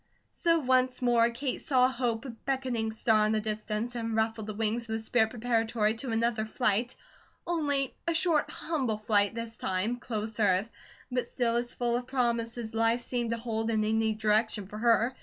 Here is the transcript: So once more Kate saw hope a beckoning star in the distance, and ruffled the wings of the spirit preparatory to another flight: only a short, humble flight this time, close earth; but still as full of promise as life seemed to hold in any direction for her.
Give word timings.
So 0.31 0.57
once 0.57 0.99
more 1.03 1.29
Kate 1.29 1.61
saw 1.61 1.87
hope 1.87 2.25
a 2.25 2.31
beckoning 2.31 2.91
star 2.91 3.23
in 3.27 3.33
the 3.33 3.39
distance, 3.39 3.93
and 3.93 4.15
ruffled 4.15 4.47
the 4.47 4.55
wings 4.55 4.85
of 4.89 4.93
the 4.93 4.99
spirit 4.99 5.29
preparatory 5.29 5.93
to 5.97 6.09
another 6.09 6.43
flight: 6.43 6.95
only 7.45 7.93
a 8.07 8.15
short, 8.15 8.49
humble 8.49 8.97
flight 8.97 9.35
this 9.35 9.57
time, 9.57 9.97
close 9.97 10.39
earth; 10.39 10.71
but 11.11 11.27
still 11.27 11.55
as 11.55 11.75
full 11.75 11.95
of 11.95 12.07
promise 12.07 12.57
as 12.57 12.73
life 12.73 13.01
seemed 13.01 13.29
to 13.29 13.37
hold 13.37 13.69
in 13.69 13.83
any 13.83 14.13
direction 14.15 14.65
for 14.65 14.79
her. 14.79 15.15